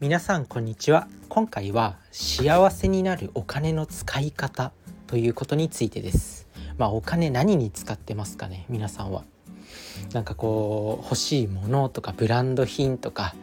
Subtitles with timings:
[0.00, 1.08] 皆さんこんにちは。
[1.28, 4.70] 今回は幸せになるお金の使い方
[5.08, 6.46] ということについてです。
[6.76, 9.24] まあお金何に使ってますかね皆さんは。
[10.12, 13.34] なんかこう欲しいものとかブランド品とか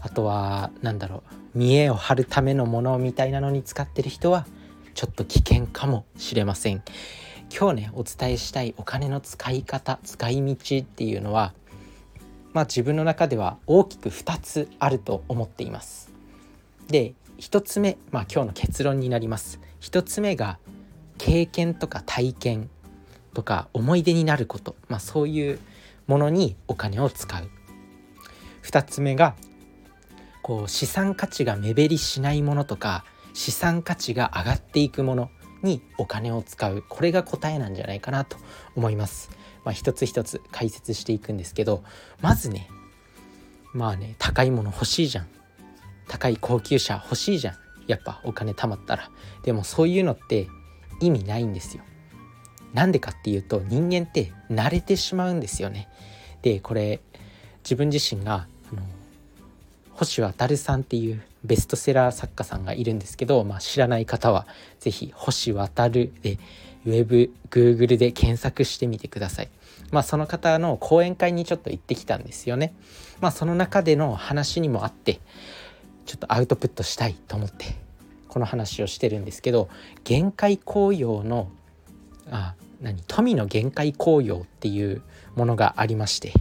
[0.00, 1.22] あとは何だろ
[1.54, 4.48] う見栄を張るためのものみたいなのに使ってる人は
[4.94, 6.82] ちょっと危険かもしれません。
[7.56, 11.54] 今日ねお伝えしたいお金の使い方使い道っていうのは
[12.52, 16.10] まあ、自分の中では大きく2つあると思っています。
[16.88, 19.60] で1つ目、まあ、今日の結論になります。
[19.80, 20.58] 1つ目が
[21.18, 22.70] 経験とか体験
[23.34, 25.58] とか思い出になること、まあ、そういう
[26.06, 27.50] ものにお金を使う。
[28.62, 29.34] 2つ目が
[30.42, 35.30] こう資産価値が目減りしないものとか資産価値が上がっていくもの
[35.62, 38.36] にお金を使うこれが答えなんじゃないかなと
[38.74, 39.30] 思います。
[39.64, 41.82] まあ、一つ一つ解説していくんですけど
[42.20, 42.68] まずね
[43.72, 45.26] まあね高いもの欲しいじゃん。
[46.08, 47.54] 高い高級車欲しいじゃん。
[47.86, 49.10] やっぱお金貯まったら。
[49.42, 50.48] でもそういうのって
[51.00, 51.84] 意味ないんですよ。
[52.72, 55.88] なんでかっていうと人間って慣れてしまうんですよね。
[56.42, 57.00] でこれ
[57.62, 58.82] 自分自身があの
[59.98, 64.46] 星渉さんっていうベストセラー作家さんがいるんですけど、まあ、知らない方は
[64.80, 66.38] 是非星渉で
[66.86, 69.50] ウェブ Google で検索してみてください
[69.90, 72.74] まあ、その方の講演会にちょっと行ってきたんですよね。
[73.20, 75.20] まあ、その中での話にもあって
[76.06, 77.76] ちょっとアウトプットしたいと思って
[78.28, 79.68] この話をしてるんですけど
[80.04, 81.50] 限界効用の
[82.30, 85.02] あ何富の限界効用っていう
[85.34, 86.32] ものがありまして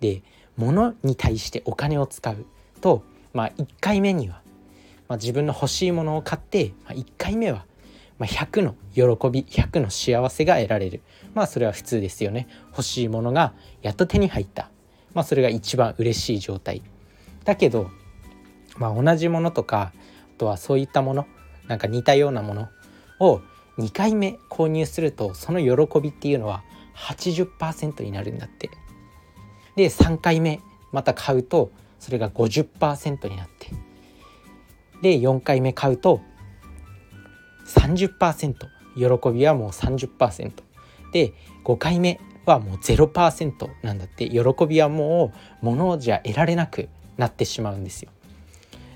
[0.00, 0.22] で
[0.56, 2.46] 物に対してお金を使う
[2.82, 3.02] と、
[3.32, 4.42] まあ、1回目には、
[5.08, 7.64] まあ、自分の欲しいものを買って、まあ、1回目は
[8.22, 11.02] まあ、100の喜び100の幸せが得られる。
[11.34, 12.46] まあそれは普通ですよね。
[12.70, 14.70] 欲しいものがやっと手に入った。
[15.12, 16.82] まあそれが一番嬉しい状態。
[17.44, 17.90] だけど
[18.76, 19.92] まあ同じものとか
[20.36, 21.26] あとはそういったもの
[21.66, 22.68] なんか似たようなもの
[23.18, 23.40] を
[23.78, 26.62] 2回目購入するとその喜びっていうのは
[26.94, 28.70] 80%になるんだって。
[29.74, 30.60] で3回目
[30.92, 33.68] また買うとそれが50%になって。
[35.02, 36.20] で4回目買うと
[37.66, 38.54] 30%
[38.96, 40.52] 喜びはもう30%
[41.12, 41.32] で
[41.64, 44.28] 5回目はもう0%なんだって。
[44.28, 48.10] 喜びはもう物じゃ得られなくなってしまうんですよ。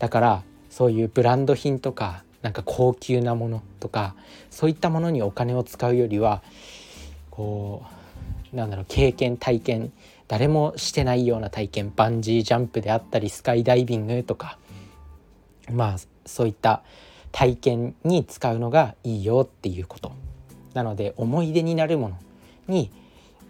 [0.00, 4.16] だからそういうブランド品とかなんか高級なものとか
[4.50, 6.42] そういったものにお金を使うよりは
[7.30, 7.84] こ
[8.52, 9.92] うなんだろう経験体験
[10.28, 14.58] 誰もしてないような体験バンジージャンプであったりスカイダイビングとか
[15.70, 15.96] まあ
[16.26, 16.82] そういった
[17.32, 20.12] 体験に使うのがいいよっていうこと
[20.74, 22.18] なので思い出になるもの
[22.68, 22.90] に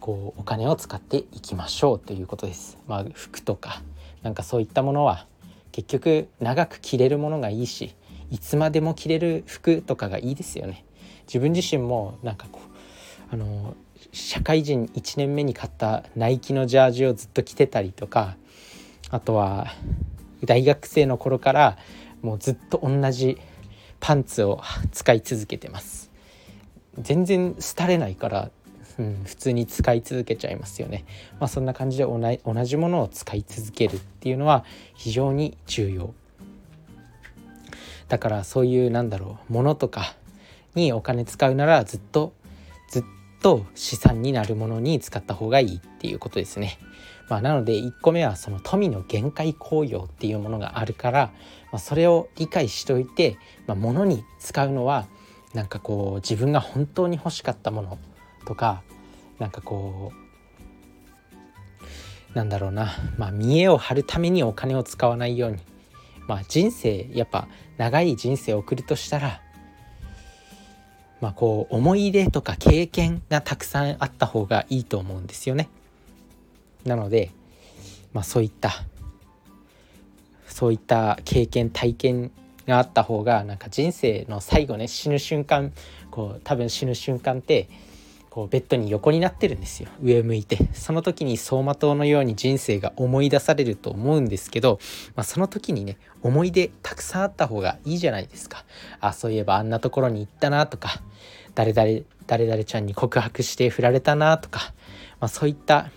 [0.00, 2.76] こうお金を使っていきましょうということです。
[2.86, 3.82] まあ、服とか
[4.22, 5.26] なんかそういったものは
[5.72, 7.94] 結局長く着れるものがいいし
[8.30, 10.84] いつまでも着れる服とかがいいですよね。
[11.26, 12.73] 自分自身もなんかこう
[13.34, 13.74] あの
[14.12, 18.36] 社会人1年目に買ったナイキのジャージをずっと着てたりとか
[19.10, 19.74] あとは
[20.44, 21.76] 大学生の頃から
[22.22, 23.38] もうずっと同じ
[23.98, 24.60] パンツを
[24.92, 26.12] 使い続けてます。
[26.96, 28.50] 全然廃れないから、
[29.00, 31.04] うん、普通に使い続けちゃいますよね。
[31.40, 34.64] まあそんな感じで同じものを使い続けるっていうのは
[34.94, 36.14] 非常に重要。
[38.06, 40.14] だからそういうなんだろうものとか
[40.76, 42.32] にお金使うならずっと
[43.44, 46.78] と資産になるものに使った方がいいっていうことですね。
[47.28, 51.30] まあ、なので1個目はその富の限界効用っていうものがあるから、
[51.70, 55.06] まあ、それを理解しておいて、まあ、物に使うのは
[55.52, 57.98] なんかこう自分が本当に欲しかったもの
[58.46, 58.82] とか
[59.38, 60.10] なんかこ
[62.32, 65.58] うなんだろうな、まあ、見栄を張るためにお金を使わないように、
[66.28, 69.42] まあ、人生やっぱ長い人生を送るとしたら
[71.20, 75.68] まあこう思い出とか経験がたくさんあった方がいいと思うんですよね。
[76.84, 77.30] なので、
[78.12, 78.84] まあ、そういった
[80.46, 82.30] そういった経験体験
[82.66, 85.72] があった方がなんか人生の最後ね死ぬ瞬間
[86.10, 87.68] こう多分死ぬ瞬間って
[88.34, 94.80] こうベッドに横になってるんですよ上向いてその時に走馬灯のように人生が思い出されると思うんですけど、
[95.14, 98.64] まあ、その時にね思い出たくさんあった方がいいじゃないですか
[98.98, 101.00] あそういえばあんなところに行ったなとか
[101.54, 104.74] 誰々誰々ちゃんに告白して振られたなとか、
[105.20, 105.92] まあ、そういった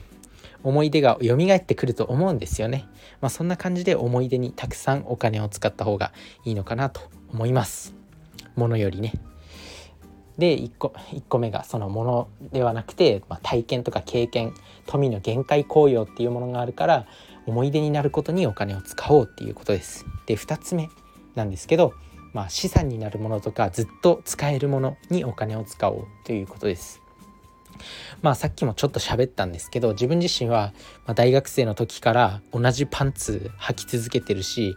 [0.62, 2.88] 思い出が蘇ってくると思うんですよね。
[3.20, 6.12] まあ、そんな感じで思い出にたくさんお金を使った方が
[6.46, 7.02] いいのかなと
[7.34, 7.96] 思います。
[8.56, 9.14] ものよりね。
[10.38, 14.54] で1個 ,1 個目がそのものではなくて、まあ、体験とか経験
[14.86, 17.08] 富の限界効用っていうものがあるから
[17.46, 20.06] 思い出になることにお金を使おうっていうことです。
[20.26, 20.90] で2つ目
[21.36, 21.94] なんですけど、
[22.34, 27.02] まあ、資産になるものとかずっと使えるものにお金を使おうということです。
[28.22, 30.74] まあさっきもちょっと喋ったんですけど自分自身は
[31.16, 34.76] 大学生の時から同じパンツ履き続けてるし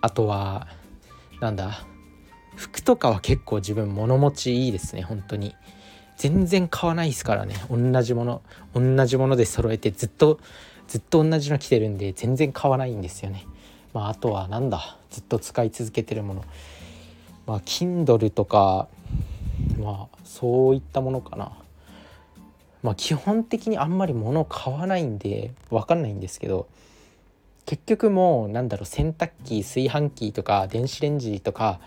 [0.00, 0.68] あとは
[1.40, 1.86] なんだ
[2.58, 5.54] 服とかは結構自分物持ちいいですね本当に。
[6.16, 7.54] 全然買わないですからね。
[7.70, 8.42] 同じもの
[8.74, 10.40] 同じもので揃えてずっと
[10.88, 13.46] ずっと同じの着てるんで全然買わないんですよね。
[13.94, 16.44] まああとはなんだずっと使い続けてるもの。
[17.46, 18.88] まあ Kindle とか
[19.78, 21.52] まあそういったものかな。
[22.82, 26.66] まあ基本的にあんまり物を買わないんで分かんないんですけど
[27.64, 31.78] 結局もうなんだろう洗濯機炊飯器とか電子レンジとか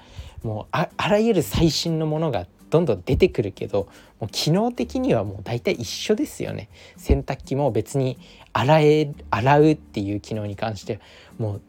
[0.44, 3.88] もうあらゆる最新のものがどんどん出てくるけど
[4.20, 8.18] もう機能的にはもう大体一緒ですよね洗濯機も別に
[8.54, 11.00] 洗え洗うっていう機能に関して
[11.38, 11.62] もう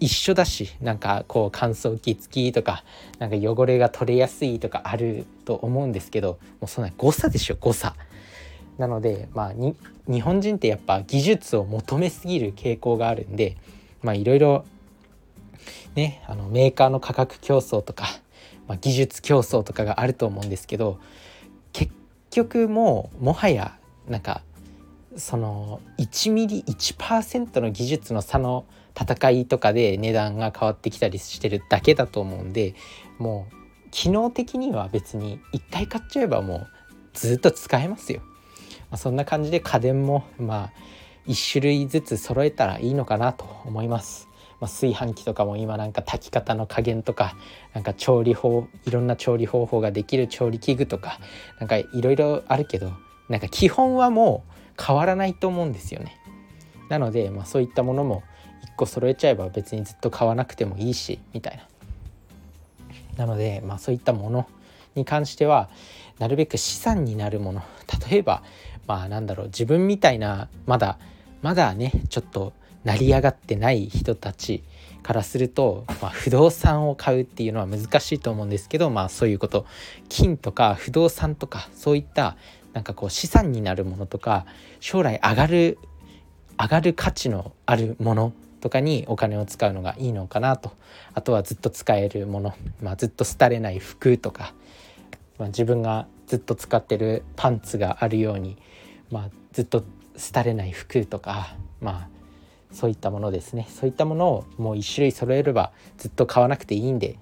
[0.00, 2.84] 一緒だしなんかこう乾燥機付きとか
[3.18, 7.94] なんか汚れが取れやすいとかあると思うんですけどもうそんな誤差でしょ誤差。
[8.78, 9.52] なのでまあ
[10.06, 13.56] 日本人ってやっぱ技術を求めすぎる傾向があるんで
[14.02, 14.64] まあいろいろ
[15.94, 18.06] ねあのメーカーの価格競争とか、
[18.68, 20.98] まあ、技術競争とかがあると思うんですけど
[21.72, 21.92] 結
[22.30, 23.78] 局もうもはや
[24.08, 24.42] なんか
[25.16, 28.66] その1ミリ1%の技術の差の
[28.98, 32.74] 戦いとかで値段が変わってきたりしてるだけだと思うんで
[33.18, 36.66] もう機能的には別に1回買っちゃえばもう
[37.14, 38.20] ずっと使えますよ。
[38.90, 40.72] まあ、そんな感じで家電もまあ
[41.26, 44.25] 1種類ずつ揃えたらいいのかなと思います。
[44.60, 47.36] まあ、炊飯器とかも今なんか炊き方の加減とか
[47.74, 51.18] なんか調理法いろんな調理方法ができる調理器具とか
[51.60, 52.92] なんかいろいろあるけど
[53.28, 54.44] なんか基本はも
[54.78, 56.16] う変わらないと思うんですよね。
[56.88, 58.22] なので、まあ、そういったものも
[58.74, 61.66] 1個揃えちゃえば別にずっと買わなくてもいいしみたいな。
[63.16, 64.46] なので、まあ、そういったもの
[64.94, 65.68] に関しては
[66.18, 67.62] なるべく資産になるもの
[68.10, 68.42] 例えば
[68.86, 70.98] まあなんだろう自分みたいなまだ
[71.42, 72.52] まだねちょっと
[72.86, 74.62] 成り上がってない人たち
[75.02, 79.66] からすると、まあ、不動産を買うっていうのは難しいと思うんですけどまあそういうこと。
[80.08, 82.36] 金とか不動産とかそういった
[82.74, 84.46] なんかこう資産になるものとか
[84.78, 85.78] 将来上がる
[86.58, 90.70] 上がる価値のあるものとかにお金を使うのがいいのかなと。
[91.12, 94.54] あとはずっと使えるもの、まあ、ずっと廃れない服とか、
[95.38, 98.56] まあ、自分がずっと使ってるパンツがあるように、
[99.10, 99.82] まあ、ずっと
[100.32, 101.56] 廃れない服とか。
[101.80, 102.15] まあ
[102.72, 107.18] そういったものですねそういったものをもう1種類揃えればずっと買わなくていいんで、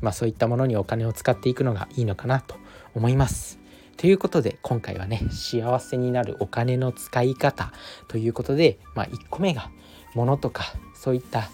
[0.00, 2.56] まあ、そういったものにお金を使っていくのがいいのかなと
[2.94, 3.58] 思います。
[3.96, 7.72] ということで今回はね幸せになるお金の使い方
[8.08, 9.70] ということで、まあ、1個目が
[10.14, 11.48] ものとかそういった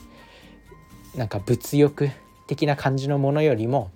[1.14, 2.10] なんか物欲
[2.46, 3.90] 的な感じのものよりも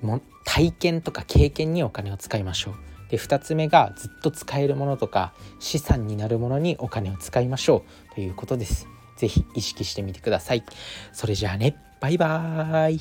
[0.00, 2.74] も体験とか経験にお金を使いましょう。
[3.10, 8.86] で2つ目がずっと使えるものとか資産になるものにお金を使いましょうということです。
[9.16, 10.64] 是非意識してみてください。
[11.12, 13.00] それじゃあねバイバーイ